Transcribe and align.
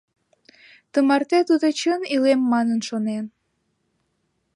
Тымарте 0.91 1.39
тудо 1.49 1.67
чын 1.79 2.01
илем 2.13 2.41
манын 2.51 2.79
шонен. 2.87 3.25